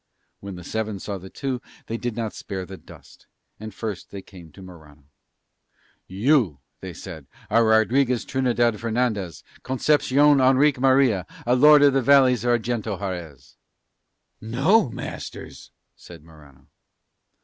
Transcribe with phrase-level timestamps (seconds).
[0.39, 3.27] When the seven saw the two they did not spare the dust;
[3.59, 5.03] and first they came to Morano.
[6.07, 12.43] "You," they said, "are Rodriguez Trinidad Fernandez, Concepcion Henrique Maria, a Lord of the Valleys
[12.43, 13.57] of Arguento Harez."
[14.41, 16.65] "No, masters," said Morano.